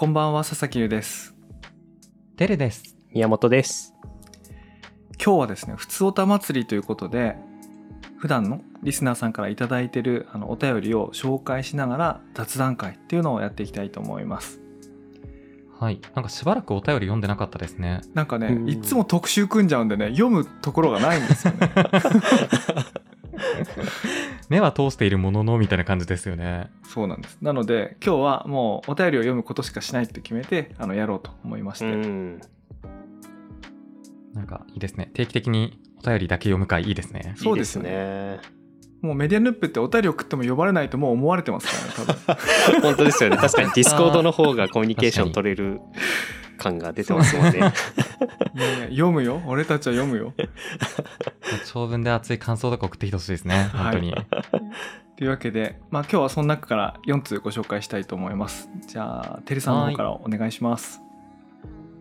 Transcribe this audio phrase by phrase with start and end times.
[0.00, 1.34] こんばんは佐々木優です
[2.34, 2.96] てるです。
[3.12, 3.94] 宮本です。
[5.22, 7.36] 今日はですねふつおた祭りということで
[8.16, 14.62] 普段のリスナーさんから頂いただいてるあのお便りを紹介しながら雑談会っていうのをやっていきたいと思います
[15.78, 16.00] はい。
[16.14, 18.00] なんかしばらくお便り読んでなかったですね。
[18.14, 21.70] なんかねうんいつも特集組んじゃうんでね読むところがないんですよね
[24.50, 26.70] 目は通しているもののみたいな感じですよね。
[26.82, 32.40] そうなんですなので今日はもうお便りを読むことしかしないって決めてあのやろうと思いまして、ん。
[34.34, 35.10] なんかいいですね。
[35.14, 37.34] 定期的にお便りだけ読む回いですね。
[37.36, 38.40] そうですよいいね。
[39.02, 42.34] もうメディアヌップってお便り送っても呼ばれないともう思われてますからね多
[42.74, 43.36] 分 本当ですよね。
[43.36, 45.80] 確かにディスコードの方がコミュニケーション取れる
[46.60, 47.58] 感が出てますもんね。
[48.54, 50.34] いやいや読むよ俺たちは読むよ
[51.72, 53.70] 長文で熱い感想とか送ってきてほしいですね。
[53.72, 54.14] 本当に。
[55.16, 61.02] というわけで、まあ、今日はその中から4通ご紹介したいと思いますじゃあてるさんの方からお願いします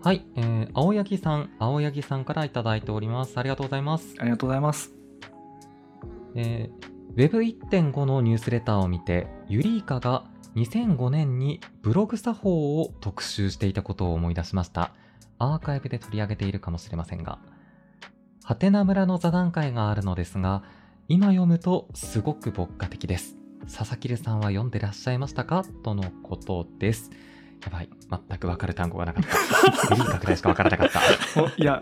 [0.01, 0.25] はい。
[0.37, 3.37] えー、青柳さん、青柳さんからいただいております。
[3.37, 4.15] ありがとうございます。
[4.17, 4.93] ありがとうございます
[6.35, 10.23] えー、Web1.5 のニュースレターを見て、ユリイカが
[10.55, 14.91] 2005年にブログ作法を特集していたことを思い出しました。
[15.37, 17.39] アーカイブで取り上げているかもしれませんが。
[18.43, 20.63] ハテナ村の座談会があるのですが、
[21.07, 23.35] 今読むとすごく牧歌的です。
[23.65, 25.63] 佐々木さんは読んでらっしゃいましたか？
[25.83, 27.11] とのことです。
[27.63, 27.89] やばい。
[28.09, 29.29] 全くわかる単語がなかった。
[29.95, 30.99] ユリイカぐらいしかわからなかった。
[31.41, 31.81] おいや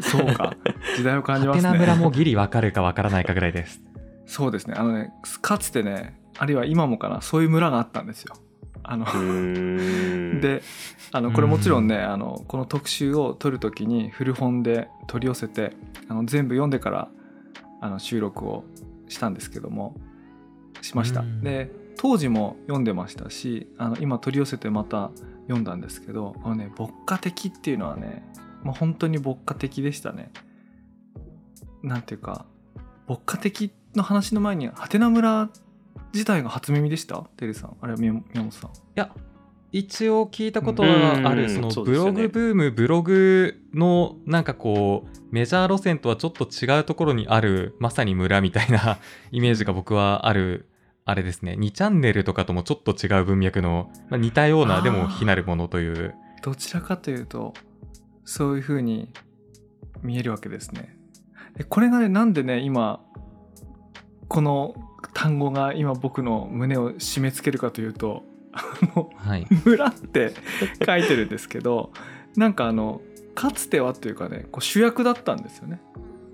[0.00, 0.56] そうか
[0.96, 3.80] 時代を感じまハテすナ村もねギリわかるかわからないかぐらいです。
[4.26, 8.34] そうですねあのねかつてねあるいは今もかなそういう村があったんですよ。
[8.82, 9.06] あの。
[10.40, 10.62] で
[11.12, 15.76] あのこれもちろんねあのこの特集を撮るときに古本で取り寄せて
[16.08, 17.08] あの全部読んでから
[17.80, 18.64] あの収録を
[19.08, 19.94] したんですけども
[20.80, 21.20] しました。
[21.20, 21.42] うん。
[21.42, 25.10] で当時も読んでましたしあの今取り寄せてまた
[25.42, 28.24] 読んだんですけどこのね牧歌的っていうのはね、
[28.62, 30.32] まあ、本当に牧歌的でしたね。
[31.82, 32.46] なんていうか
[33.06, 35.50] 牧歌的の話の前にハテナ村
[36.12, 37.22] 自体が初耳でした？
[37.36, 37.76] テレさん。
[37.80, 38.70] あれは宮宮本さん。
[38.70, 39.10] いや
[39.72, 48.98] 一応聞いたことはある、うんそのブログブームブログのなんかこうメジャー路線とはちょっと違うところにあるまさに村みたいな
[49.32, 50.68] イメージが僕はある
[51.04, 51.56] あれですね。
[51.58, 56.14] 2チャンネルとかともちょっと違う文脈の、まあ、似たようなでも非なるものという。
[56.42, 57.54] どちらかというと
[58.24, 59.08] そういう風に
[60.02, 60.96] 見えるわけですね。
[61.56, 63.00] でこれがねなんでね今
[64.28, 64.74] この
[65.14, 68.62] 単語が今僕の胸を締め付けるかというとあ
[68.94, 70.32] のはい村って
[70.84, 71.90] 書いてるんですけど
[72.36, 73.00] なんかあの
[73.34, 75.80] かつてはというかねこう主役だったんですよね。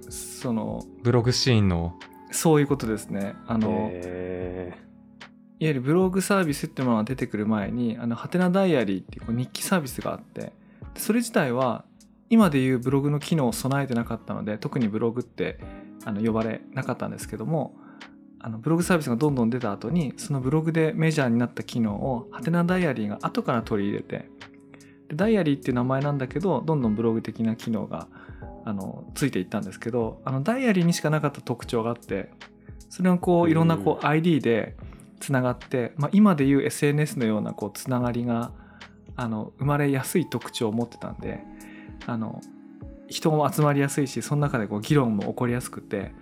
[0.09, 1.99] そのブログシーンの
[2.31, 3.35] そういうことですね。
[3.47, 4.73] あの、へ
[5.61, 10.53] いわゆるブログサービスっていうものが出てくる前にあのハテナダイアリーっていうこう日記サービスがあってで
[10.97, 11.85] それ自体は
[12.31, 15.59] 今でいうブログの機能を備えてなかったので特にブログって
[16.05, 17.75] あの呼ばれなかったんですけども
[18.41, 24.29] あのブログサービスがどんどん出た後にそのブログでメジャーになった機能をハテナダイアリーが後から取り入れて
[25.09, 28.07] でダイアリーっていう名前なんだけどどんどんブログ的な機能が
[28.65, 32.31] あのついていったんですけどあのダイアリーにしかなかった特徴があって
[32.91, 34.77] それがこういろんなこう ID で
[35.21, 38.53] つながって、まあ、今でいう SNS のようなこうつながりが
[39.17, 41.43] あの生まれやすい特徴を持ってたんで
[42.07, 42.41] あの
[43.09, 46.13] 人も集まりやすいしその中でこう議論も起こりやすくて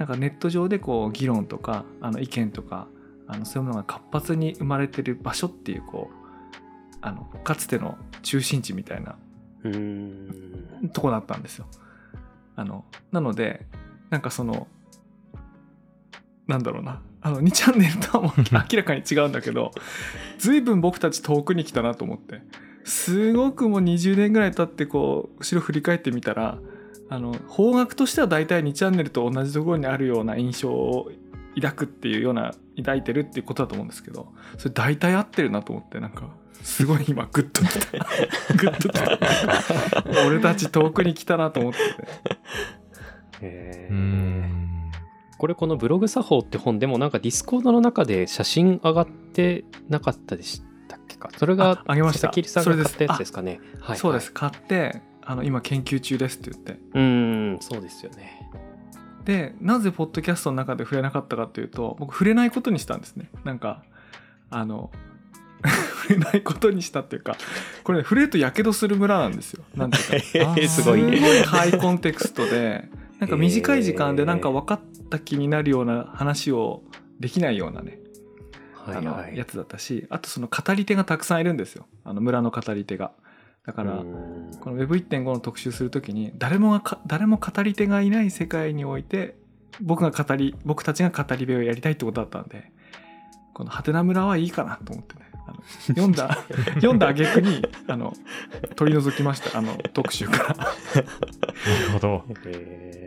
[0.00, 2.88] なんかネット上でこう議論とかあの意見とか
[3.28, 9.16] あのそういうものが活発に生まれてる場所っていうこうあのかつての中心地みたいな。
[10.92, 11.66] とこだったんですよ。
[12.56, 13.66] あのなので
[14.08, 14.68] なんかその
[16.46, 19.72] なんだろうなあの2チャンネルとはもう 明らかに違うんだけど
[20.38, 22.42] 随分僕たち遠くに来たなと思って
[22.84, 26.58] すごくもう20年ぐらい経ってこう後ろ振り返ってみたら
[27.10, 31.10] あの方角としては大体2チャンネルと同じところにあるような印象を
[31.56, 36.30] 抱くっていうような抱いてるっていうことだと思うんですけどそれ大体合ってるなと思ってなんか
[36.62, 37.98] すごい今グッときた。
[38.54, 39.18] グッときた。
[40.26, 41.72] 俺たち遠くに来たなと思っ
[43.40, 43.90] て。
[45.38, 51.30] これこのブログ作法って本でもなんかディスコードの中で写真上がってなかったでしたっけか？
[51.38, 52.28] それがああげました。
[52.28, 53.60] 佐々木さんそれですが買ったやつですかね。
[53.80, 53.96] はい。
[53.98, 54.30] そうです。
[54.30, 56.72] 買ってあの今研究中ですって言って。
[56.72, 58.50] うーんそうですよね。
[59.24, 63.30] でなぜポッドキャストの中で触れなかったかというと僕触れないことにしたんですね。
[63.44, 63.84] なんか
[64.50, 64.90] あの
[65.62, 67.36] 触れないことにしたっていうか
[67.84, 69.62] これね触れるとやけどする村なんですよ。
[69.76, 70.56] なんていうか。
[70.68, 71.02] すごい。
[71.04, 71.42] ねすごい。
[71.44, 72.88] ハイコンテクストで
[73.20, 73.84] なんか短い。
[73.84, 74.80] 時間でなんか分かっ
[75.10, 76.82] た気になるような話を
[77.20, 77.56] できない。
[77.56, 78.00] ようなね
[78.84, 81.44] あのやつだったしあとその語り手がたくさんい。
[81.44, 83.12] るんですよあの村の語り手が。
[83.70, 84.50] だから、うん。
[84.60, 89.36] この Web1.5 の特集するときに誰もがか誰も語り手がいない世界において
[89.80, 92.72] 僕が語り僕たちが語り部をやりたいってことだったんで
[93.54, 95.30] このハテナ村はいいかなと思ってね。
[95.46, 96.38] あの読んだ
[96.74, 98.12] 読んだ挙句にあの
[98.74, 99.56] 取り除きました。
[99.56, 100.54] あの特集から。
[100.56, 100.70] なる
[101.92, 102.24] ほど。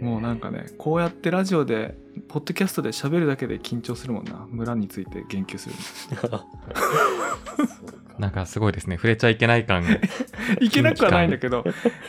[0.01, 1.97] もうなんかねこうやってラジオで
[2.29, 4.47] ポッドキャストで喋るだけで緊張するもんな。
[4.49, 5.75] 村について言及する
[8.19, 8.95] なんかすごいですね。
[8.95, 9.83] 触れちゃいけない感。
[9.83, 9.89] が。
[10.59, 11.65] いけなくはないんだけど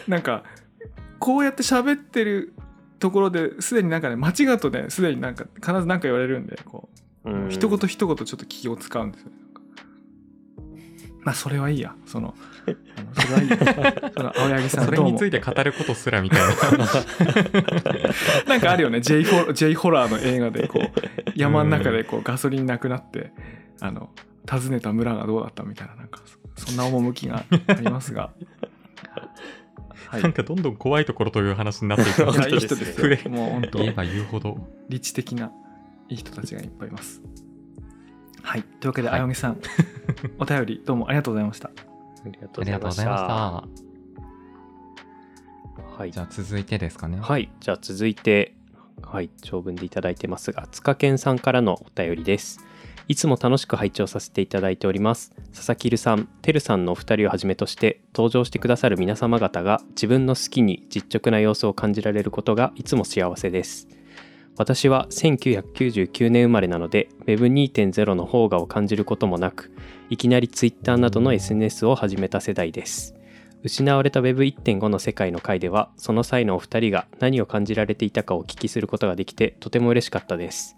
[0.06, 0.44] なんか
[1.18, 2.52] こうやって喋ってる
[2.98, 6.88] ところですでになんかね間違うとねすでになんか必ず何か言われるんでこ
[7.24, 7.50] う、うん。
[7.50, 9.30] 一言一言ちょっと気を使うんですよ。
[11.22, 11.94] まあそれはいいや。
[12.04, 12.34] その
[13.14, 14.12] それはいいや。
[14.14, 16.86] その青柳さん それについて語ることすらみたいな。
[18.46, 19.00] なんかあるよね。
[19.00, 23.32] J ホ J ホラーの映画でこう山の中でこうガソリンなくなって
[23.80, 24.10] あの
[24.50, 26.20] 訪ねた村がどうだったみたいななんか
[26.56, 28.32] そそんな趣がありますが。
[30.08, 30.22] はい。
[30.22, 32.76] なんかどんどん怖いところという話になっていくいやいですね。
[32.76, 33.30] 人ですよ。
[33.30, 33.78] もう本当。
[33.78, 34.56] 言えば言うほど。
[34.88, 35.50] 理知的な
[36.08, 37.22] いい人たちがいっぱいいます。
[38.42, 38.62] はい。
[38.62, 39.18] というわけではい。
[39.18, 39.58] あよみさん
[40.38, 41.68] お便りどうもありがとうございました。
[41.68, 41.72] あ
[42.26, 42.96] りがとうございまし。
[42.96, 43.64] ざいましたた。
[45.98, 46.12] はい。
[46.12, 47.18] じゃあ続いてですかね。
[47.20, 48.54] はい、じゃあ続いて、
[49.02, 52.60] はい、長文でいただいてますが、塚健さんからのお便りです。
[53.08, 55.32] いつも楽しく拝聴させていただいております。
[55.54, 63.88] 佐々木るさん、てるさんのお二人をはじめとして、登場してくださる皆様方が自分の好きに実直な様子を感じられることがいつも幸せです。
[64.56, 69.72] 私は1999年生まれなので Web2.0 の方がを感じることもなく
[70.10, 73.16] いきなり Twitter などの SNS を始めた世代です
[73.64, 80.76] 失われた Web1.5 の世界の回ではその際のお二人が何を感じられていたかをお聞きすることができてとても嬉しかったです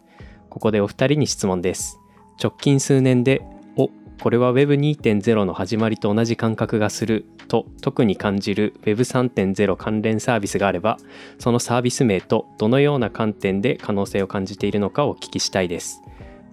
[0.49, 1.99] ここでお二人に質問です
[2.43, 3.43] 直近数年で
[3.77, 3.91] お
[4.23, 10.99] これは Web2.0 の始まりと同じ感覚がすると特に感じる Web3.0 関連サービスがあれば
[11.39, 16.03] そのサービス名とどのような観点で可能性を感じているのかをお聞きしたいです。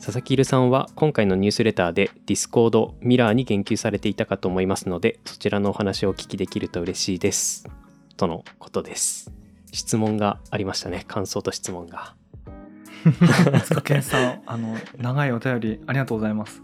[0.04, 7.70] 佐々木いるさんは今回のニュースレターで Discord ミラーに言及されていたかと思いますのでそちらのお話をお聞きできると嬉しいです。
[8.18, 9.32] とのことです。
[9.72, 11.06] 質問がありましたね。
[11.08, 12.16] 感想と質問が。
[13.66, 16.62] 塚健さんあの長いお便りありがとうございます。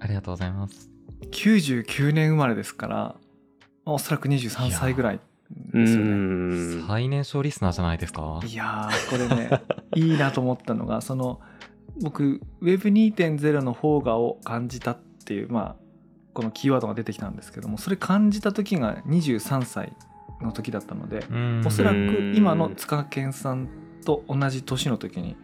[0.00, 0.90] ありがとうございます。
[1.30, 3.16] 99年生まれですから、ま
[3.86, 5.20] あおそらく23歳ぐらい
[5.50, 6.12] ですよね。
[6.12, 6.84] ん。
[6.86, 8.40] 最年少リスナーじゃないですか。
[8.44, 9.62] いやーこれね
[9.94, 11.40] いいなと思ったのがその
[12.02, 15.76] 僕 Web2.0 の方がを感じたっていうまあ
[16.32, 19.92] このキーワードが出てきたんですけどもそれ感じた時が23歳
[20.40, 21.62] の時だったのでうん。
[21.66, 22.00] おそらくう
[22.32, 22.34] ん。
[22.36, 23.68] 今の塚健さん
[24.04, 25.36] と同じ年の時に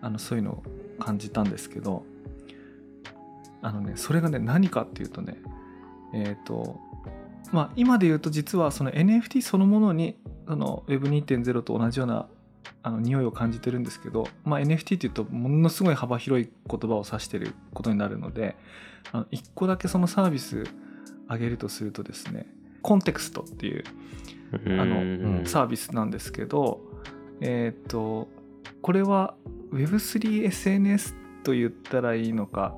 [0.00, 0.62] あのそういうのを
[0.98, 2.04] 感じたんですけど
[3.60, 5.36] あのねそれがね何かっていうとね
[6.14, 6.78] えっ、と
[7.52, 12.26] まあ今で言うと実はその NFT そのものにその Web2.0 と同じような
[12.82, 18.56] あの匂いを感じてるんですけど、まあ、NFT っていうとものすごい幅広い言葉を指してることになるので
[19.12, 20.64] あの1個だけそのサービス
[21.26, 22.46] 挙げるとするとですね
[22.82, 23.84] コンテクストっていう
[24.52, 26.80] あのうんサービスなんですけど、
[27.44, 28.28] えっ、と
[28.80, 29.34] これは
[29.72, 32.74] Web3SNS と言ったらいいのか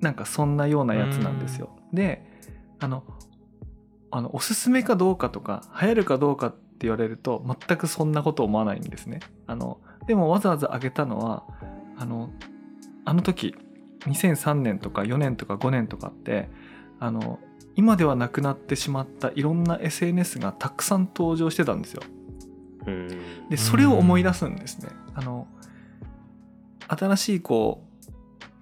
[0.00, 1.76] なんかそんなようなやつなんですよ。
[1.92, 2.24] で
[2.78, 3.02] あの
[4.10, 9.20] あのおすすめかどうかとか流行るかどうかって言われると全くそんなこと思わないんですね。
[9.46, 11.44] あのでもわざわざ挙げたのは
[11.96, 12.30] あの
[13.04, 13.56] あの時
[14.00, 16.48] 2003年とか4年とか5年とかって
[17.00, 17.40] あの
[17.74, 22.02] 今ではなくなってしまったいろんな SNS がたくさん登場してたんですよ。
[22.88, 22.92] う
[23.46, 24.88] んでそれを思い出すんですね。
[25.14, 25.46] あの
[26.88, 27.98] 新しいこう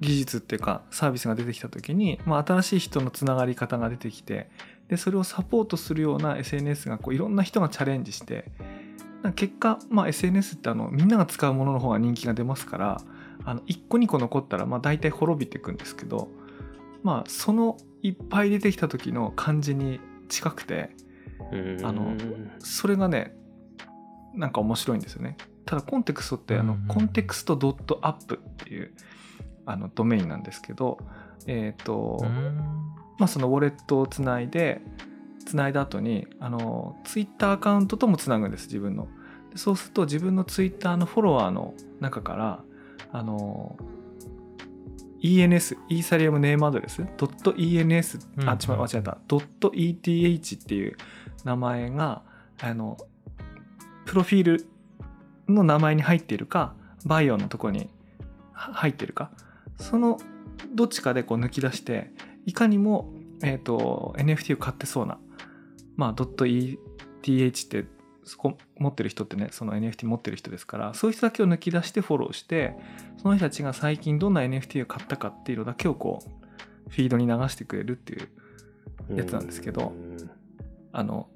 [0.01, 4.51] 技術っていうかサービスが出てきた時に、まあ、新しい人のつながり方が出てきて
[4.89, 8.51] でそれをサポートするような SNS がこういろんな人がチャレンジして
[9.35, 13.01] 結果、まあ、SNS ってあのみんなが使うものの方が人気が出ますから
[13.45, 16.29] あの1個2個残ったらまあ大体滅びていくんですけど、
[17.03, 20.91] まあ、そのいっぱい出てきた時の感じに近くて
[21.83, 22.17] あの
[22.59, 23.37] それがね
[24.37, 25.37] なんか面白いんですよね。
[25.65, 28.93] ただ Context ってあの Context dot app っていう
[29.65, 30.99] あのドメインなんですけど
[31.47, 32.93] えっ、と、うん。
[33.19, 34.81] まあそのウォレットをつないで
[35.47, 39.09] つないだ後にあのツイッターアカウントともつなぐんです自分の。
[39.51, 42.63] でそうすると自分のツイッターのフォロワーの中から
[43.13, 43.77] あの
[45.23, 50.97] ENS イーサリアムネームアドレス .ENS あ違う間違えた .ETH っていう
[51.45, 52.23] 名前が
[52.61, 52.99] あの
[54.07, 54.67] プロフィール
[55.49, 57.91] の名前に入っているかバイオのとこに
[58.53, 59.31] は入ってるか
[59.79, 60.19] その
[60.75, 62.11] どっちかでこう抜き出して
[62.47, 65.19] いかにも、えー、と NFT を買ってそうな、
[65.97, 67.85] まあ、.eth って
[68.25, 72.75] そこ持ってる人ってねその NFT 持ってる人ですからそういう人だけを抜き出してフォローして
[73.19, 80.31] その人たちが最近どんな NFT を買ったかっていうのだけをこうフィードに流してくれるっていうやつなんですけどうん。
[80.93, 81.29] あの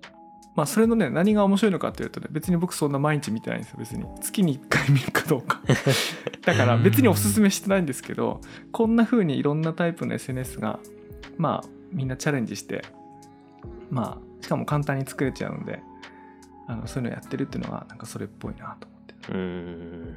[0.57, 4.04] まあそれのね何が面白いのかっていうとね別に僕そんな毎日見てないんですよ別に。
[4.21, 5.61] 月に1回見るかどうか。
[6.45, 8.40] だから別におすすめしてないんですけど
[8.73, 10.80] こんな風にいろんなタイプの SNS が
[11.38, 12.85] まあみんなチャレンジして
[13.90, 15.83] まあしかも簡単に作れちゃうんで
[16.66, 19.14] あのそういうのやってるっていうのはなんかそれっぽいなと思って。
[19.33, 20.16] うん。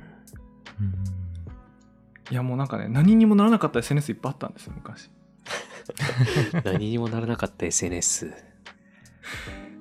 [2.31, 5.09] いやもうなんかね何にもならなかった SNS いっぱいあったんですよ昔。
[6.63, 8.52] 何にもならなかった SNS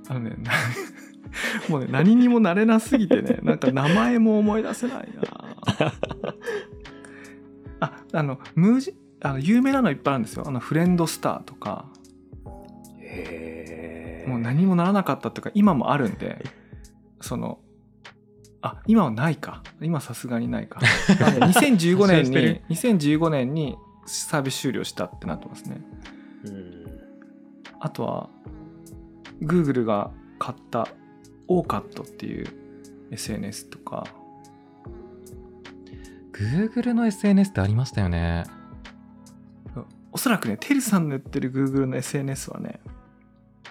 [0.09, 0.53] あのねな
[1.69, 5.09] もうね何にもなれなすぎてね なんか名前も思い出せない
[5.79, 5.93] な。
[7.81, 10.45] ああのムージあの有名なのいっぱいあるんですよ。
[10.47, 11.87] あのフレンドスターとか。
[14.27, 16.45] もう何もならなかったっていうか今もあるんで
[17.21, 17.59] その
[18.63, 19.63] あ今はないか。
[19.81, 20.81] 今さすがにないか。
[20.81, 25.83] あの 2015年に2015年にサービス終了したってなってますね。
[26.45, 26.87] うん。
[27.81, 28.31] あとは
[29.43, 30.89] Google が買った
[31.49, 32.47] OCAT っていう
[33.11, 34.07] SNS とか
[36.33, 38.45] Google の SNS ってありましたよね。
[40.15, 42.81] おそらくねテルさんの言ってる Google の SNS はね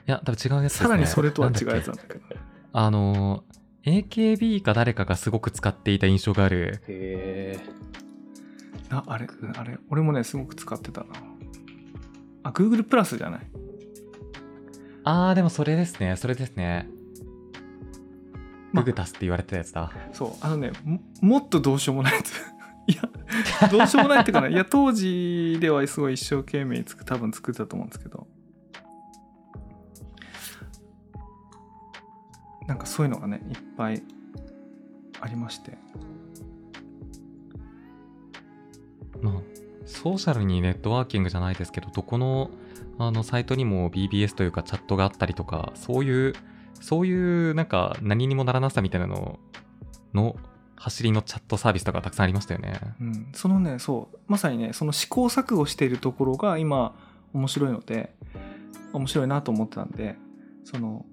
[0.07, 0.87] いや、多分違うやつですね。
[0.89, 2.15] さらにそれとは違うやつなんんだけ？
[2.15, 2.21] ど
[2.73, 6.81] あのー、AKB か誰かがすごく使っていた印象がある。
[6.87, 7.59] へえ
[8.89, 11.07] なあれあれ俺もねすごく使ってたな
[12.43, 13.41] あ Google プラスじゃない？
[15.03, 16.15] あー、でもそれですね。
[16.15, 16.87] それですね。
[18.71, 19.91] まあググタスって言われてたやつだ。
[20.13, 22.31] そうあのねももっとどうしようもないやつ
[22.87, 28.27] いやどうしようもないっていうかねいや当時ではすごい一生懸命つく多分作ってたと思うんですけど
[32.67, 34.01] なんかそういうのがねいっぱい
[35.19, 35.77] ありまして
[40.01, 42.49] ソーシャルにネットワーキングじゃないですけど、どこの
[42.97, 46.33] あのサイトにも BBS というかチャットがあったりとか、そういう、
[46.79, 49.37] そういうなんか何にもならなさみたいなの
[50.15, 50.35] の
[50.75, 52.79] 走りのチャットサービスとかたくさんありましたよね。
[52.99, 56.95] うん、そのねそうまさにねその試行錯誤しているところが今
[57.35, 58.15] 面白いので
[58.93, 60.15] 面白いなと思ってたんで
[60.63, 61.05] その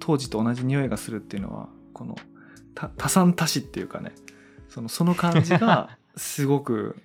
[0.00, 2.16] 当時と同じ匂いがするっていうのはこの
[2.74, 4.12] 多産多死っていうかね
[4.70, 6.96] そのその感じがすごく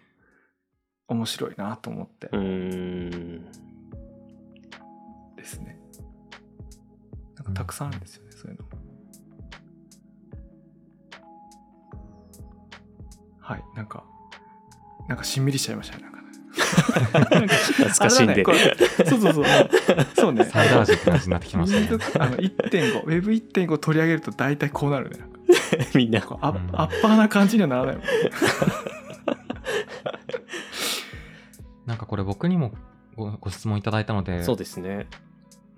[1.09, 2.29] 面白いなと思って。
[2.31, 3.45] うん。
[5.35, 5.79] ですね。
[7.35, 8.65] なんかたくさんあるんですよねそういうの。
[13.39, 14.03] はいなんか
[15.07, 16.27] なんかしんみりしちゃいましたねなんかね。
[17.49, 18.43] 懐かしいんで、ね
[19.07, 19.45] そうそうそう。
[20.15, 20.45] そうね。
[20.45, 22.03] サイダージって感じになってきましたね。
[22.19, 25.39] あの 1.5Web1.5 取り上げると大体こうなるねなんか。
[25.95, 26.21] みんな。
[26.21, 28.05] こうアッうんアッパーな感じにはならないもん。
[28.05, 28.09] ね
[31.89, 32.72] なんかこれ僕にも
[33.15, 35.08] ごご質問いただいたので、そうですね。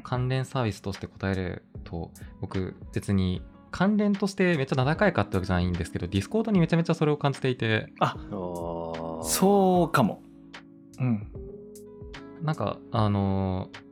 [0.03, 3.41] 関連サービスとして答えると、僕別に
[3.72, 8.18] 関連としてめっちゃ名高いかってわけじゃないんですけど、ディスコードにめちゃめちゃそれを感じていて、あ。
[9.24, 10.22] そうかも。
[11.00, 11.32] うん。
[12.41, 13.91] なんか、あのー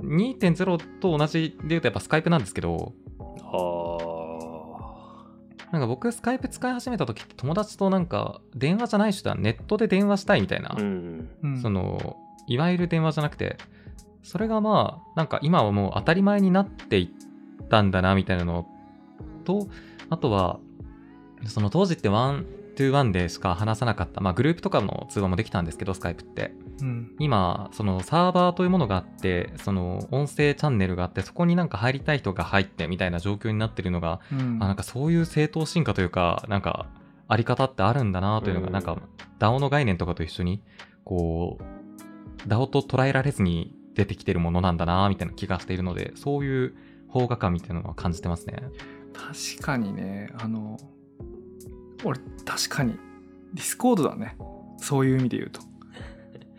[0.00, 4.15] 2.0と同じで言うとやっぱスカイプなんですけど、あ
[5.72, 11.28] なんか僕スカイプ使い始めた時って友達となんか電話じゃない手段、ネットで電話したいみたいな、ーうん。
[11.42, 11.60] うん。
[11.60, 13.56] その、いわゆる電話じゃなくて、
[14.22, 18.66] それがまあ、なんか今はもう当たり前になっていったんだなみたいなの
[19.44, 19.68] と、
[20.10, 20.58] あとは、
[21.46, 26.52] その当時って one, to one でしか話さなかった、まあグループとかの通話もできたんですけど、スカイプって。
[26.80, 27.14] うん。
[27.18, 34.58] 今、そのサーバーというものがあって、その音声チャンネルがあって、そこになんか入りたい人が入ってみたいな状況になってるのが、うん。
[34.60, 36.86] あなんかそういう正統進化というか、なんか
[37.28, 38.72] あり方ってあるんだなというのが、うん。
[38.72, 38.98] なんか
[39.38, 40.62] DAO の概念とかと一緒に、
[41.04, 46.74] こう、DAO と捉えられずに出てきてるものなんだなみたいな気がしているので、そういう
[47.12, 48.62] 萌芽感みたいなのは感じてますね。
[49.14, 50.78] 確かにねあの
[52.04, 52.98] 俺確かに
[53.54, 54.36] ディスコードだね。
[54.78, 55.62] そういう意味で言うと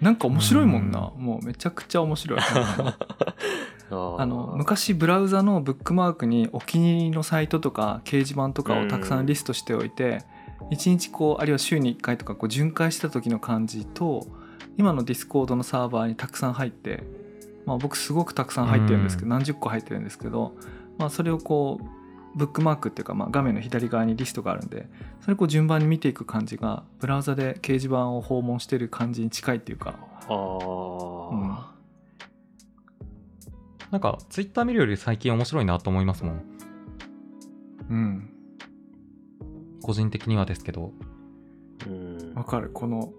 [0.01, 1.12] なんか面白いもんな。
[1.18, 2.39] もうめちゃくちゃ面白い。
[3.89, 10.24] あの昔ブラウザのブックマークにお気に入りのサイトとか掲示板とかをたくさんリストしておいて
[10.72, 14.27] 1日こうあるいは週に1回とかこう巡回した時の感じと
[14.77, 17.04] 今のディスコードのサーバーにたくさん入って、
[17.66, 19.30] まあ、僕すごくたくさん入ってるんですけどうん。
[19.30, 20.54] 何十個入ってるんですけど、
[20.98, 21.86] まあ、それをこう
[22.36, 24.88] ブックマークっていうか、まあ、画面の左側にリストがあるんで
[25.22, 29.96] それこう順番に見ていく感じがブラウザで掲示板を訪問してる感じに近いっていうか、
[30.27, 31.29] あー。
[31.29, 31.57] うん。
[33.91, 36.43] なんか、ツイッター見るより最近面白いなと思いますもん。
[37.89, 38.29] うん、
[39.81, 40.91] 個人的にはですけど。
[41.88, 42.34] うん。
[42.36, 42.69] わかる。
[42.74, 43.13] この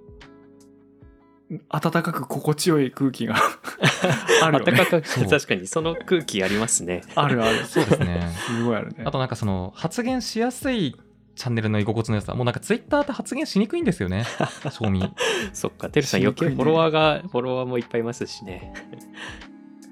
[1.70, 3.36] 暖かく心地よい空気が
[4.42, 7.02] あるよね暖かく確かにその空気ありますね。
[7.14, 8.30] あるあるそうですね。
[8.46, 10.94] すごいあるねあとなんかその、発言しやすい
[11.36, 12.34] チャンネルの居心地の良さ。
[12.34, 14.24] もうなんかツイッターって発言しにくいんですよね。
[14.70, 15.10] 賞味。
[15.54, 18.74] そっか、てるさん余計フォロワーが、フォロワーもいっぱいいますしね。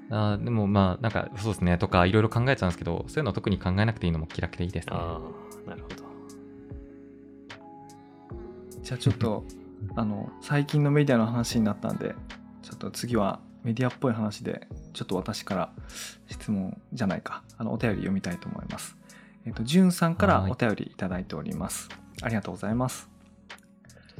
[0.09, 1.77] あーでもまあ、なんかそうですね。
[1.77, 4.93] とかいろいろ考えちゃうんですけど、そういうの特に考えなくていいのも気楽でいいですね。
[4.95, 5.19] あ
[5.65, 5.95] あ、なるほど。
[8.83, 9.43] じゃあちょっと
[9.95, 12.15] あの最近のメディアの話になったんで
[12.61, 15.71] ちょっと次はメディアっぽい話でちょっと私から
[16.27, 18.95] 質問じゃないかあのお便り読みたいと思います。
[19.45, 21.89] えっ、とじゅんさんからはいお便りいただいております。
[22.21, 23.09] ありがとうございます。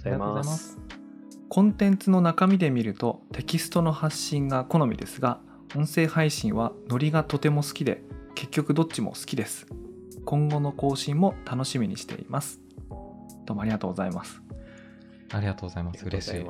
[0.01, 0.77] ありがとうございます。
[1.49, 5.39] コンテンツの中身で見るとテキストの発信が好みですが
[5.75, 8.03] 音声配信はノリがとても好きで
[8.35, 9.65] 結局どっちも好きです
[10.25, 12.59] 今後の更新も楽しみにしています
[13.45, 14.41] どうもありがとうございます
[15.31, 16.05] ありがとうございます。
[16.05, 16.45] 嬉しい。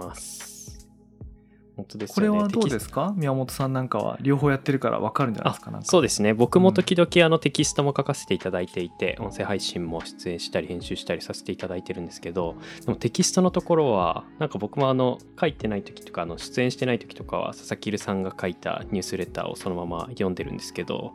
[1.78, 2.30] 本当ですこれ。
[2.30, 3.14] はどうですか？
[3.16, 5.80] 宮本さんなんかは両方やってるから分かるんじゃないですか？
[5.84, 6.34] そうですね。
[6.34, 21.14] 僕も時々あのテキストも書かせていただいていて音声配信も出演したり編集したりさせていただいてるんですけどでもテキストのところはなんか僕もあの書いてない時とかあの出演してない時とかは佐々木留さんが書いたニュースレターをそのまま読んでるんですけど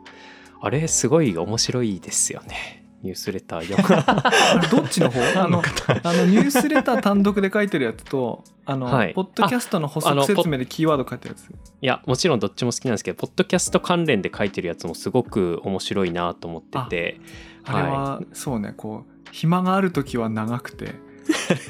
[0.61, 4.67] あれすごい面白いですよねニュースレター読む。
[4.71, 5.19] どっちの方？
[5.43, 5.61] あの
[6.03, 9.13] あのニュースレター単独で書いてるやつとあの、はい。
[9.13, 11.49] ポッドキャストの補足説明でキーワード書いてるやつ。
[11.49, 17.19] いやもちろんどっちも好きなんですけどポッドキャスト関連で書いてるやつもすごく面白いなと思ってて。
[17.65, 20.95] あれは、そうねこう暇がある時は長くて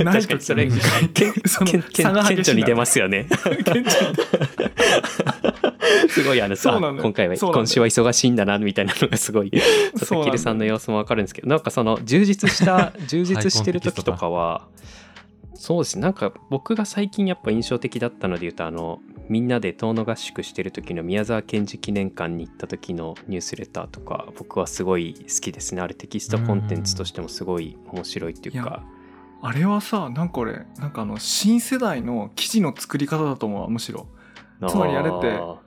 [0.04, 0.70] ない 確かにそれ
[1.46, 3.28] そ顕著に出ますよね。
[3.30, 3.86] 顕著に
[6.10, 7.04] すごいあのさそうなんだよ。
[7.04, 7.64] 今回はそうなんだよ。
[7.64, 9.52] 今週は忙しいんだなみたいなのがすごい
[9.98, 14.68] 佐々木留さんの様子もわかるんですけどなんかその充実した 充実してる時とかは
[15.56, 16.02] そうですね。
[16.02, 25.82] なんか僕が最近やっぱ印象的だったので言うとあのみんなで遠野合宿してる時の宮沢賢治記念館に行った時のニュースレターとか僕はすごい好きですね。
[25.82, 28.84] あれテキストコンテンツとしてもすごい面白いっていうか。
[29.42, 34.08] あれはさなんか俺なんかあの新世代の記事の作り方だと思うわむしろ。
[34.68, 35.58] つまりあれってー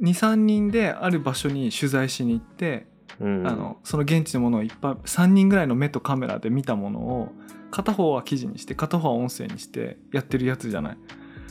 [0.00, 2.86] 23人である場所に取材しに行って、
[3.20, 3.46] うん。
[3.46, 7.32] あのその現地のものをいっぱい3人ぐらいの目とカメラで見たものを
[7.70, 10.98] 片方は記事にして片方は音声にしてやってるやつじゃない。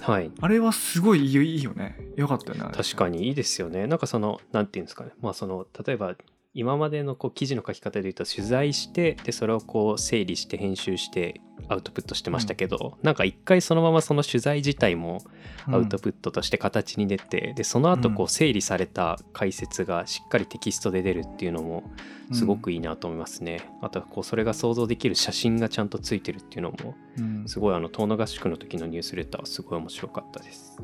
[0.02, 0.32] はい。
[0.40, 1.98] あれはすごいいいよね。
[2.16, 3.88] よかったよね確かにいいですよね。
[3.88, 5.12] なんかそのなんていうんですかね。
[5.22, 6.16] まあその例えば
[6.56, 15.20] 今までのこう記事の書き方で言うと取材してでそれをこう整理して編集してアウトプットしてましたけど、なんか一回そのままその取材自体も
[15.68, 21.84] アウトプットとして形に出て、でその後こうう整理された解説がしっかりテキストで出るっていうのも
[22.32, 27.44] すごくいいなと思いますね、あとはこうそれが想像できる写真がちゃんとついてるっていうのもうん。
[27.48, 30.78] すごいあの遠野合宿の時のニュースレターはすごい面白かったです。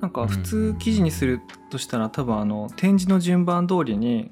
[0.00, 4.30] なんか普通記事にするとしたら多分あの展示の順番通りに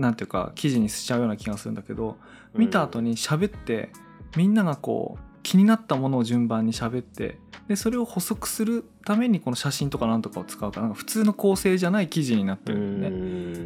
[0.00, 2.16] なんていうか記事にしちゃうような気がするんだけど
[2.54, 3.90] 見た後に喋って
[4.36, 13.18] みんながこう気になったものを順番に喋ってでそれを補足するためにこの写真とかなんとかを使うからなんか普通の構成じゃない記事になってうるんだよね。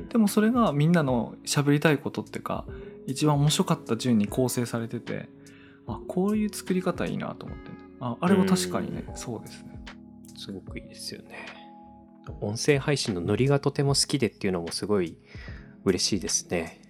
[0.03, 2.65] んでもそれがみんなの喋りたいことっていうか
[3.07, 5.29] 一番面白かった順に構成されてて
[5.87, 9.83] あこういう作り方いいなと思ってねああれは確かにねそうですね。
[10.37, 11.65] すごくいいですよね。
[12.41, 15.17] 音声配信のノリがとても好きでっていうのもすごい
[15.85, 16.81] 嬉しいですね。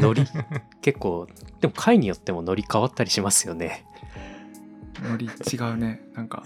[0.00, 0.24] ノリ
[0.80, 1.26] 結構
[1.60, 3.84] でも回によってもノリ変わったりしますよね。
[5.02, 6.44] ノリ違うねなんか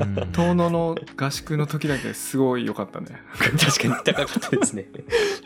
[0.00, 3.20] うん遠野の合宿の時だけすごい良かったね。
[3.58, 4.86] 確かに高かったですね。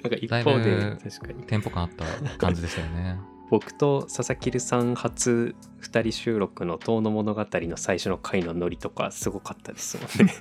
[0.03, 2.05] なんか一方でぶ確かにテンポ感あった
[2.39, 3.19] 感じでしたよね。
[3.51, 10.35] 僕と佐々木留さん初2人収録の「遠野物語」の最初の回のノリとかすごかったですもんね。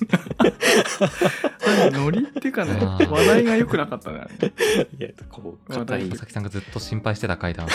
[1.92, 4.26] ノリっていうかね話題が良くなかったね
[5.00, 7.66] いやこう佐々木さんがずっと心配してた回だ。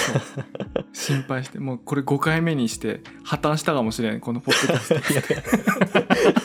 [0.93, 6.43] 心配してもうこれ5回目にして破綻したかもしれんこのポッドキャスト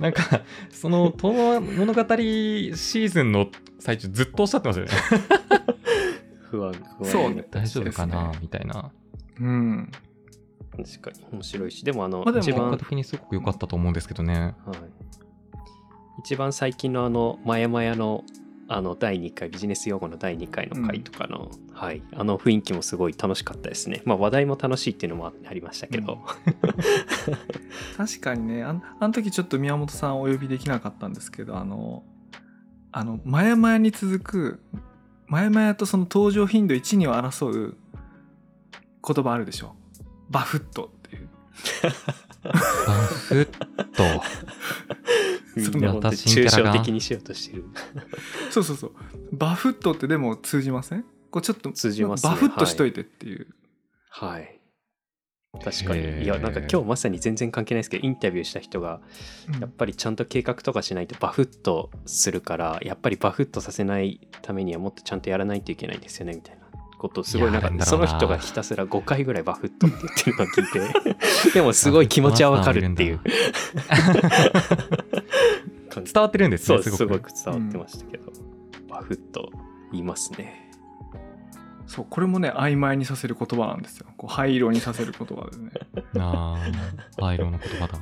[0.00, 0.40] なんか、
[0.70, 5.69] その、東亜物語シーズンの最中ずっとおっしゃってましたよね。
[6.50, 7.10] 不安不安。
[7.10, 8.32] そうね大丈夫かな？
[8.40, 8.90] みたいな。
[9.40, 9.90] うん。
[10.76, 11.24] 確かに。
[11.32, 11.84] 面白いし。
[11.84, 14.54] でもあの、まあ一番的にすごく良かったと思うんですけどね。
[14.64, 14.78] はい、
[16.20, 18.24] 一番最近のあの「まやまや」の
[18.68, 22.02] あの第2回ビジネス用語の第2回の回とかの、はい。
[22.14, 24.02] あの雰囲気もすごい楽しかったですね。
[24.04, 26.18] まあ話題も楽しいっていうのもありましたけど、
[27.96, 28.62] 確かにね。
[28.62, 32.04] あんあの時ちょっと宮本さんお呼びできなかったんですけどあの
[32.92, 34.60] あの前々に続く
[35.30, 37.76] 前々とその登場頻度1、2を争う
[39.06, 39.74] 言葉あるでしょ？
[40.28, 41.28] バフットっていう。
[42.86, 44.22] バフッと。
[45.56, 47.64] みそのんな抽象的にしようとしてる。
[48.50, 48.92] そうそうそう。
[49.32, 51.04] バフットってでも通じません？
[51.30, 52.30] こうちょっと通じますね。
[52.30, 53.46] バフッとしといてっていう、
[54.08, 54.59] はい
[55.58, 56.22] 確かに。
[56.24, 59.00] いやなんか今日まさに全然関係ないですけどインタビューした人が
[59.52, 59.60] うん。
[59.60, 66.60] やっぱりちゃんと計画とかしないとバフッとするからやっぱりバフッとさせないためにはもっとちゃんとやらないといけないんですよねみたいな
[66.98, 70.66] ことをすごいなんかその人がひたすら5回ぐらいバフッとって言ってるのを聞い
[71.46, 73.20] てでもすごい気持ちはわかるっていう。
[75.92, 77.18] 伝わってるんですね、そうですすごく。
[77.18, 78.32] ごく伝わってましたけど、
[78.88, 79.50] バフッと
[79.90, 80.69] 言いますね
[81.90, 84.06] そうこれもね曖昧にさせる言葉なんですよ。
[84.16, 85.72] こう灰色にさせる言葉ですね。
[86.22, 87.98] ああ、灰色の言葉だ。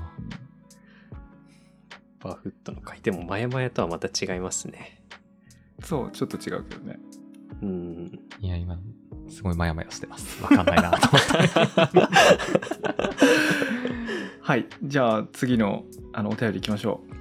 [2.20, 5.02] バフッとの回でも前々とはまた違いますね。
[5.82, 6.98] そうちょっと違うけどね。
[7.62, 8.20] うん。
[8.40, 8.78] いや、今、
[9.30, 10.42] すごいマヤマヤしてます。
[10.42, 11.18] わかんないなと思
[11.84, 11.98] って。
[14.42, 17.14] はいじゃあ次のあのお便りいきましょう。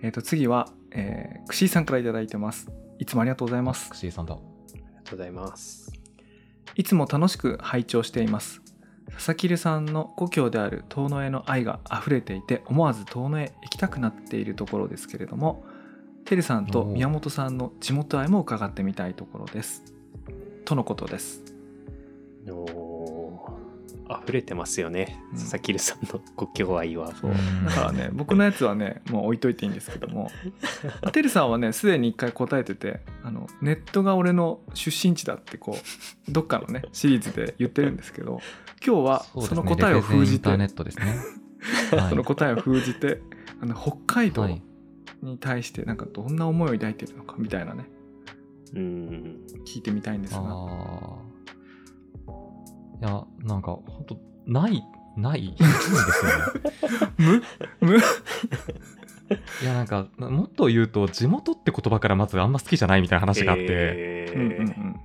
[0.00, 2.70] えっ、と次は、えー、くしーさんから頂いてます。
[2.98, 3.90] いつもありがとうございます。
[3.90, 4.32] クシーさんだ。
[4.32, 4.38] あ
[4.72, 5.83] りがとうございます
[6.76, 8.60] いつも楽しく拝聴しています。
[9.12, 15.64] 佐々木留さんの故郷である遠野への愛が溢れていて思わず遠野へ行きたくなっているところですけれども
[16.24, 19.82] てるさんと宮本さんの地元愛も伺ってみたいところです。
[20.64, 21.42] とのことです
[24.10, 25.38] 溢れてますよね、うん。
[25.38, 27.14] 佐々木留さんの故郷愛は。
[27.14, 27.30] そう。
[27.30, 27.64] うん。
[27.66, 30.30] だからね僕のやつはねもう置いといていいんですけども
[31.12, 35.78] てるさんはねすでに一回答えててあのネットが俺の出身地だってこ
[36.28, 38.40] うどっかのねシリーズで言ってるんですけど
[38.84, 41.16] 今日はその答えを封じてレフェゼンインターネットですね。
[41.98, 42.10] はい。
[42.10, 43.20] その答えを封じて
[43.60, 44.62] あの北海道はい。
[45.22, 47.86] に対してなんかどんな思いを抱いてるのかみたいなね。
[48.74, 49.40] うん。
[49.66, 50.40] 聞いてみたいんですが。
[53.00, 54.84] いや、なんか、ほんと、ない、
[55.16, 55.54] ない。
[55.56, 57.42] ですよね。
[57.80, 64.38] むむいや、なんか、もっと言うと、地元って言葉からまずあんま好きじゃないみたいな話があって、えー。
[64.38, 65.00] うんうんうん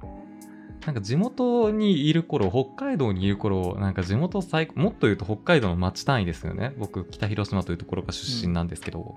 [0.86, 6.74] なんか地元にいる頃、北海道にいる頃、なんか地元最高、もっと言うと北海道の町単位ですよね。
[6.80, 9.16] 僕、北広島というところが出身なんですけど、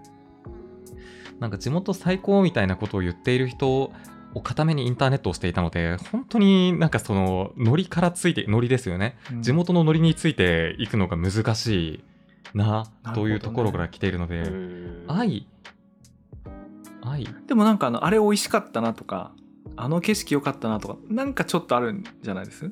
[1.40, 3.90] なんか地元最高みたいなことを言っている人
[4.34, 9.16] を固めにインターネットをしていたので、本当になんかその、ノリからついて、ノリですよね。
[9.32, 9.42] うん。
[9.42, 12.04] 地元のノリについていくのが難しい
[12.56, 13.12] なね。
[13.14, 15.46] というところから来ているので、うん愛。
[17.02, 17.26] 愛。
[17.46, 19.32] でもなんかあのあれ美味しかったなとか
[19.76, 22.70] あの景色良かったなとかなんかちょっとあるんじゃないです？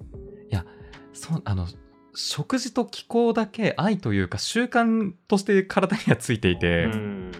[1.12, 1.66] そうあの
[2.14, 7.32] 食事と気候だけ愛というか習慣として体にはついていて、うん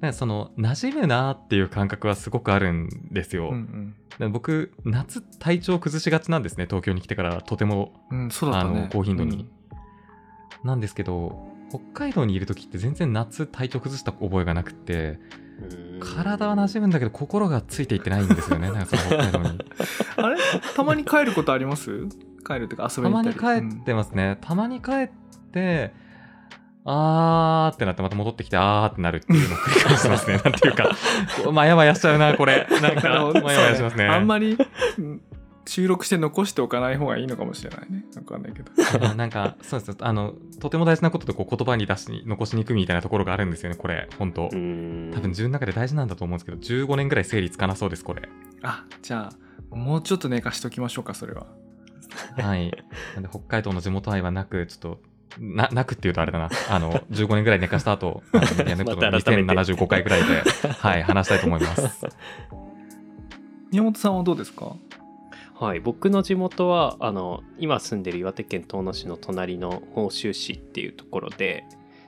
[0.00, 8.70] なんかその馴染むなっていう感覚はすごくあるんですよ、うんで僕夏体調崩しがちなんですね東京に来てからとてもうん、うん、そうだね。
[8.80, 9.48] あの高頻度に、
[10.64, 15.20] なんですけど北海道にいる時って全然夏体調崩した覚えがなくって
[16.00, 19.50] 体は馴染むんだけど心がついていってないんですよねなんかその北海道に。
[19.50, 19.52] う
[20.22, 20.38] んあれ？
[20.74, 22.08] たまに帰ることあります？
[22.44, 23.66] 帰るっていうか遊びたまに行ったり。
[23.66, 25.10] に帰ってますね、たまに帰っ
[25.52, 25.92] て
[26.90, 30.40] あーってなってまた戻ってきてあーってなるっていうのを繰り返しますね。
[30.42, 30.96] なんていうか。
[31.52, 32.66] まやまやしちゃうなこれ。
[32.80, 34.06] なんかまやまやしますね。
[34.06, 34.56] あんまり
[34.98, 35.20] うん
[35.66, 38.06] 収録して残しておかない方がいいのかもしれないね。
[38.16, 39.14] わかんないけど。
[39.14, 44.08] なんかそうですあのとても大事なこととこう言葉に出しに残しにくいみたいなところがあるんですよねこれ。
[44.18, 44.48] 本当。
[44.50, 45.10] うん。
[45.14, 48.22] 多分自分の中で大事なんだと思うんですけど15年ぐらい整理つかなそうですこれ。
[48.62, 51.46] あじゃあもうちょっと寝かしときましょうかそれは。
[52.38, 52.72] はい。
[53.14, 55.00] なんで北海道の地元愛はなくちょっと
[55.38, 56.50] ななくっていうとあれだな。
[56.70, 59.72] あの 15年ぐらい寝かした後あのメディアネットの また改めて。
[59.72, 62.06] 2075回ぐらいではい話したいと思います。
[63.70, 64.76] 宮本さんはどうですか？
[65.54, 71.64] はい、僕の地元はあの今住んでる岩手県遠野市の隣の奥州市っていうところで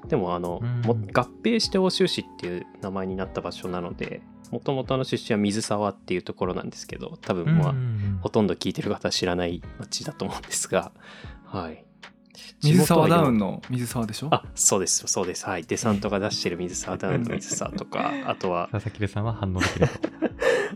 [0.09, 0.81] でもあの、うん。
[0.83, 7.75] も合併して奥州市っていう名前になった場所なのでもともとの出身は水沢っていうところなんですけど多分まあ、
[8.23, 10.93] ほとんど聞いてる方は知らない町だと思うんですが
[11.45, 11.85] はい
[12.63, 14.29] 水沢ダウンのの水沢でしょ？
[14.31, 15.47] あそうですそうです。
[15.47, 15.65] はい。
[15.65, 18.69] デサントが出してる水沢ダウンの水沢とか あとは。
[18.73, 19.71] 佐々木さんは反応でき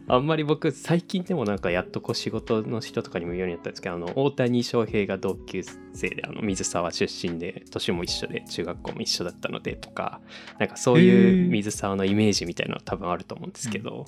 [0.06, 5.62] あんまり僕最近でもなんかやっとこう仕事の人とかにも言うようになったんですけどあの大谷翔平が同級
[5.94, 10.20] 生であの水沢出身で年も一緒で中学校も一緒だったのでとか
[10.58, 14.04] なんかそういう水沢のイメージみたいなの多分あると思うんですけど、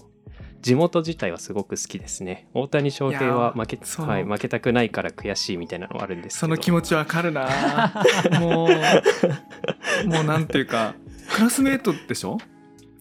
[0.67, 2.49] 地元自体はすごく好きですね。
[2.53, 6.41] 大谷翔平は負け,、はい、負けたくないから悔しいみたいなのはあるんですけど。
[6.41, 7.49] その気持ちわかるな。
[8.41, 10.95] もうもうなんていうか
[11.33, 12.39] クラスメートでしょ？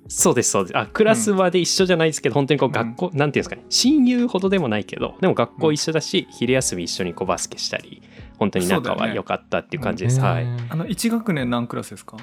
[0.07, 0.77] そうですそうです。
[0.77, 3.63] あクラスまで一緒じゃないですけど、本当にこう学校、なんていうんですかね。
[3.69, 8.03] 親友ほどでもないけどでも学校一緒だし、昼休み一緒にこうバスケしたり
[8.37, 10.45] 本当に仲は良かったっていう感じです、はい。
[10.69, 12.17] あの1学年何クラスですか？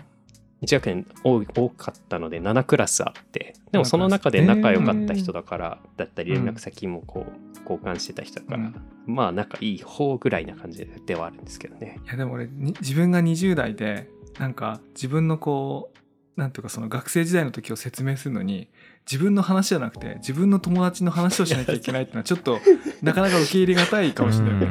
[0.62, 8.74] 1学年多かったので7クラスあってでもその中で仲良かった人だから、だったり連絡先もこう交換してた人だから、うん。
[9.06, 11.98] まあ仲いい方ぐらいな感じではあるんですけどね。
[12.04, 18.68] いやでも俺に自分が20代でなんか自分のこうなんていうかその学生時代の時を説明するのに
[19.10, 22.60] 自分の話じゃなくて自分の友達の話をしなきゃいけないっていうのはちょっと
[23.02, 24.54] なかなか受け入れがたいかもしれない。
[24.60, 24.68] ね。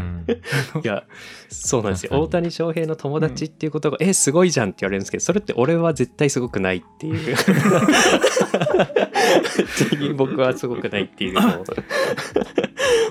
[0.84, 1.04] いや
[1.50, 2.20] そうなんですよ。
[2.20, 7.36] 大谷翔平の友達っていうことが、えすごいじゃんって言われるんですけどそれって俺は絶対すごくないっていう。
[10.16, 11.66] 僕はすごくないっていうのを。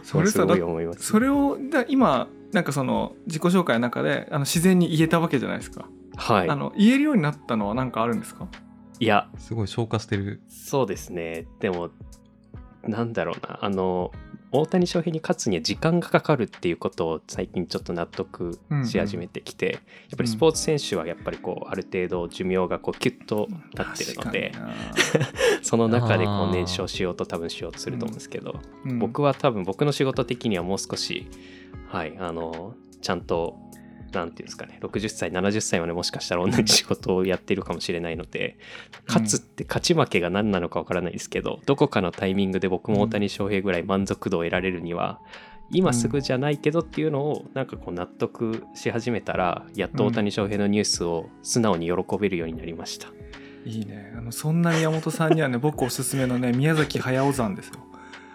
[0.02, 0.46] それさ
[0.98, 6.48] それをだ今なんかその自己紹介の中であの自然に言えたわけじゃないですか、はい。
[6.48, 8.48] あの言えるようになったのは何かあるんですか？
[9.01, 9.29] いや。
[9.39, 10.41] すごい消化してる。
[10.49, 11.47] そうですね。
[11.59, 11.91] でも
[12.83, 13.59] なんだろうな。
[13.63, 14.13] あの
[14.53, 19.81] 大谷翔平に勝つには時間がかかるっていうことを最近ちょっと納得し始めてきて、やっ
[20.17, 24.53] ぱりスポーツ選手はやっぱりこうある程度寿命がこうキュッとなってるので
[25.63, 28.99] その中でこう燃焼しようと多分しようとすると思うんですけど、になうん。
[28.99, 31.29] 僕は多分僕の仕事的にはもう少し
[31.89, 33.57] はいあのちゃんと
[34.12, 34.79] なんていうんですかね。
[34.83, 38.57] 60歳70歳までもしかしたら同じ仕事をやっているかもしれないので
[39.07, 45.20] 勝つって勝ち負けが何なのかわからないですけどどこかのタイミングで僕も大谷翔平ぐらい満足度を得られるには
[45.73, 53.09] 今すぐじゃないけどっていうのをなんかこう納得し始めたらやっと大谷翔平のニュースを素直に喜べるようになりました。
[53.64, 54.12] いいね。
[54.16, 57.75] あのそんな宮本さんにはね 僕おすすめのね宮崎駿山ですよ。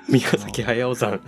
[0.08, 1.22] 宮崎駿さん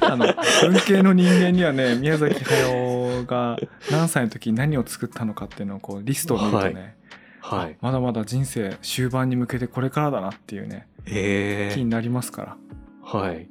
[0.00, 0.26] あの
[0.68, 3.58] 文系の人間にはね宮崎駿が
[3.90, 6.96] 何歳の時に何を作ったのかっていうのをこうリストを見るとね、
[7.40, 7.76] はい。
[7.80, 11.74] まだまだ人生終盤に向けてこれからだなっていうねへえ。
[11.74, 12.56] 気になりますから。
[13.02, 13.48] はい。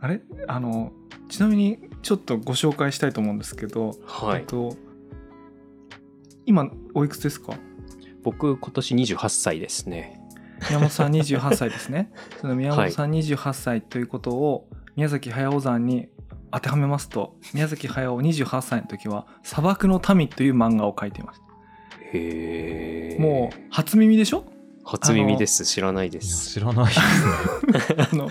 [0.00, 0.20] あれ？
[0.46, 0.92] あの
[1.28, 4.40] ちなみにちょっとご紹介したいと思うんですけど、はい。
[4.40, 4.76] えっと
[6.46, 7.54] 今おいくつですか？
[8.22, 10.20] 僕今年28歳ですね。
[10.68, 12.10] 宮本さん28歳ですね。
[12.40, 16.08] その宮本さん28歳ということを宮崎駿山に
[16.50, 21.40] 当てはめますと宮崎駿28歳の時は「砂漠の民」という漫画を描いていまし
[22.12, 23.16] へえ。
[23.16, 24.44] たもう初耳でしょ？
[24.84, 25.66] 初耳です。
[25.66, 26.50] 知らないです。
[26.54, 27.00] 知らないです
[27.94, 28.06] ね。
[28.10, 28.30] あの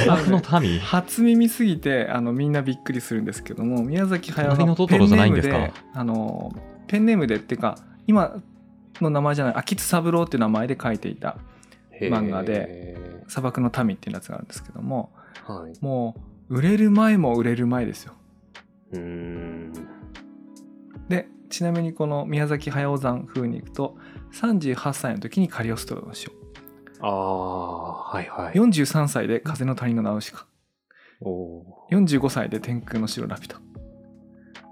[0.00, 0.78] 砂漠の民？
[0.80, 5.58] 初耳すぎてあのみんなびっくりするんですけども宮崎駿がトトロじゃないんですか？
[5.58, 6.52] ペンネームであの
[6.86, 8.36] ペンネームでっていうか今
[9.02, 11.36] の名前じゃない秋津三郎っていう名前で書いていた
[12.00, 12.96] 漫画で
[13.28, 15.10] 「砂漠の民」っていうやつがあるんですけども
[15.46, 15.72] はい。
[15.84, 16.20] もう
[16.52, 18.12] 売れる前も売れる前ですよ。
[18.92, 19.72] うーん。
[21.08, 23.96] でちなみにこの宮崎駿山風にいくと
[24.34, 26.32] 38歳の時にカリオストロの死を
[27.00, 28.54] ああはいはい。
[28.54, 30.46] 43歳で風の谷のナウシカ。
[31.22, 33.58] おお45歳で天空の城ラピュタ。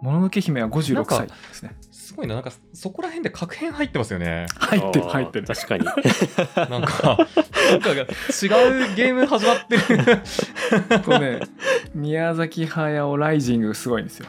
[0.02, 1.76] もののけ姫は56歳ですね
[2.10, 4.46] すごいな、なんかそこら辺で確変入ってますよね。
[4.58, 5.46] 入ってる入ってる。
[5.46, 5.84] 確かに。
[6.68, 7.18] なんか、
[7.70, 8.06] なんかが違う
[8.96, 11.02] ゲーム始まってる。
[11.04, 11.40] これね
[11.94, 14.26] 宮崎駿ライジングすごいんですよ。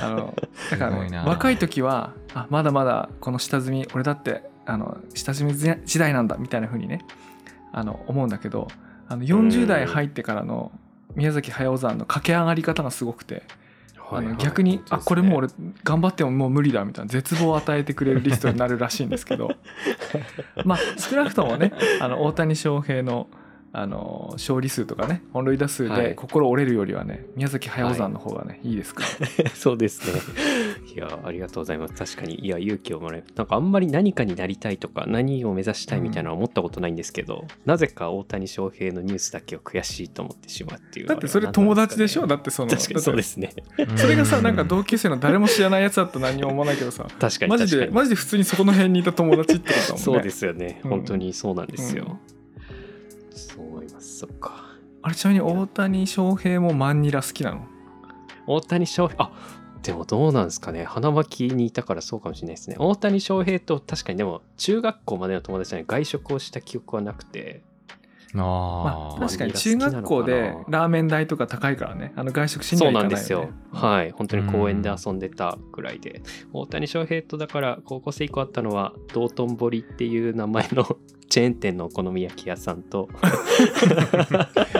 [0.00, 0.34] あの
[0.70, 7.04] だから、ね、若い時はあまだまだこの下積み俺だってあの下積み時代なんだみたいな風にね
[7.72, 8.68] あの思うんだけど
[9.06, 10.72] あの40代入ってからの
[11.14, 13.42] 宮崎駿山の駆け上がり方がすごくて
[14.10, 15.48] あの逆に、あこれもう俺
[15.82, 19.50] 頑張ってももう無理だみたいな絶望を与えてくれるリストになるらしいんですけど。
[20.64, 23.28] まあ少なくともねあの大谷翔平の
[23.72, 26.02] あの勝利数とかね本塁打数はい。
[26.08, 29.02] で心折れるよりはね宮崎駿山の方がね、い、いですか？
[29.44, 30.20] ら そうですね。
[30.94, 31.94] いやありがとうございます。
[31.94, 42.22] 確かにいや勇気をもらえるなんかあんまり何かになりたいとか何を目指したいみたいなのは思ったことないんですけど、なぜか大谷翔平のニュースだけを悔しいと思ってしまうっていうだってそれ友達でしょ？
[42.22, 43.52] だだってその確かにそうですね。
[43.96, 50.02] それがさなんか同級生の誰も知らないやつだったら何も思わないけどさ確かにマジでマジで普通にそこの辺にいた友達ってことだもんね。
[50.02, 50.90] そうですよね、うん。
[50.90, 52.35] 本当にそうなんですよ、そう思います
[54.16, 54.64] そっか。
[55.02, 57.66] あれちなみに大谷翔平もマンニラ好きなの？
[58.46, 59.32] 大谷翔平あ
[59.82, 60.84] でもどうなんですかね。
[60.84, 62.76] 花巻にいたからそうかもしれないですね。
[62.78, 67.62] 大谷翔平と確かにでも中学校までの友達に外食をした記憶はなくて。
[68.34, 72.12] あまああ、確かに中学校でラーメン代とか高いからね。
[72.16, 73.80] あの外食しにそうは行かないよ、ね、なんですよ。
[73.88, 74.10] はい。
[74.10, 76.22] 本当に公園で遊んでたぐらいで。
[76.52, 83.08] 大谷翔平とだから高校生以降あったのは、道頓堀っていう名前のチェーン店のお好み焼き屋さんと。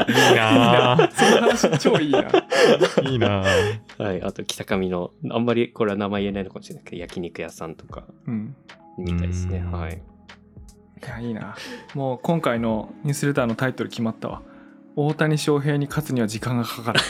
[0.09, 1.11] いいなぁ。
[1.13, 2.21] その話超いいな。
[3.03, 4.03] いいなぁ。
[4.03, 8.05] はい、あと北上のあんまりこれは名前言えないのかもしれないけど焼肉屋さんとか。
[8.27, 8.57] うん。
[8.99, 9.59] みたいですね。
[9.59, 9.73] うん。
[9.73, 9.95] はい。
[9.95, 11.57] いやいいな。
[11.95, 14.43] もう今回のニュースレターのタイトル決まったわ。
[14.97, 17.01] 大谷翔平に勝つには時間がかかる。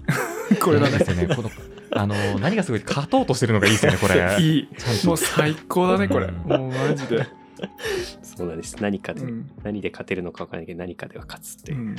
[0.62, 0.92] これだね。
[0.92, 1.34] いいですよね。
[1.34, 1.50] この、
[1.92, 4.36] あの、何がすごい、勝とうとしてるのがいいですよね、これ。
[4.40, 4.68] いい。
[5.04, 6.26] もう最高だねこれ。
[6.26, 6.34] うん。
[6.48, 7.26] もうマジで、
[8.22, 8.76] そうなんです。
[8.80, 9.50] 何かで、うん。
[9.62, 11.96] 何で勝てるのか分からないけど何かでは勝つってうん。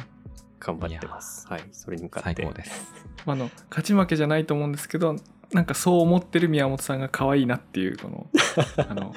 [0.60, 1.64] 頑張ってます、はい。
[1.72, 2.94] それに向かっ最て高です。
[3.26, 5.16] あの勝ち負けじゃないと思うんですけど
[5.52, 8.28] なんかそう思ってる宮本さんが可愛いなっていうこの
[8.90, 9.14] あの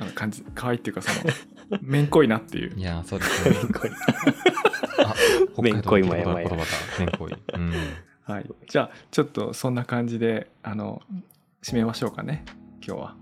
[0.00, 1.30] あの感じ可愛いっていうかその
[1.80, 2.76] めんこいなっていう。
[2.76, 3.56] いやー、そうですね。
[3.72, 3.90] これ
[5.04, 5.14] あ、
[5.62, 6.70] めんこいもやまや言葉だ。
[6.98, 7.32] めんこい。
[7.54, 7.72] うん。
[8.24, 8.50] はい。
[8.68, 11.02] じゃあちょっとそんな感じであの
[11.62, 12.44] 締めましょうかね。
[12.86, 13.16] 今日は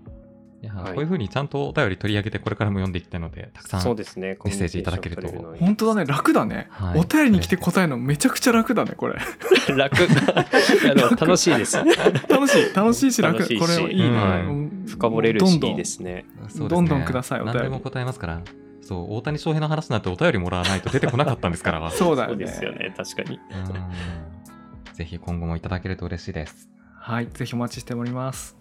[0.63, 0.93] いやー、はい。
[0.93, 3.81] こういう風にちゃんとお便り取り上げて、これからも読んでいきたいので、たくさん。
[3.81, 4.37] そうですね。
[4.45, 5.27] メッセージいただけると。
[5.59, 6.05] 本当だね。
[6.05, 6.99] 楽だね、はい。
[6.99, 9.15] お便りに来て答えるのめちゃくちゃ楽だねこれ。
[9.75, 9.97] 楽。
[11.19, 11.75] 楽しいです。
[11.77, 12.73] 楽しい。
[12.73, 13.39] 楽しいし楽。
[13.39, 13.59] 楽しいし。
[13.59, 14.15] これはいい、うん。
[14.15, 14.85] うん。
[14.87, 16.25] 深掘れるしいいですね。
[16.37, 17.59] そうですねどんどんくださいお便り。
[17.59, 18.41] 何でも答えますから。
[18.81, 21.89] そう、大谷翔平の話なんてお便りもらわないと出てこなかったんですから。
[21.89, 22.37] そ うそうだよね。
[22.37, 22.93] ですよね。
[22.95, 23.37] 確かに。
[23.51, 24.93] うん。
[24.93, 26.69] ぜひ今後もいただけると嬉しいです。
[26.99, 27.27] はい。
[27.27, 28.55] ぜひお待ちしております。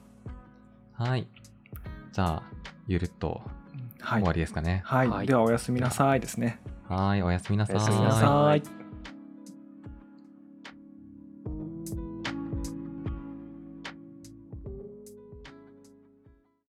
[0.95, 1.27] はい。
[2.13, 2.43] じゃあ、
[2.87, 3.41] ゆるっと
[4.01, 4.21] はい。
[4.21, 4.83] 終わりですかね。
[4.85, 5.27] はい、はい。
[5.27, 6.61] ではおやすみなさいですね。
[6.89, 8.82] はい、おやすみなさおやすみおやすみなはさい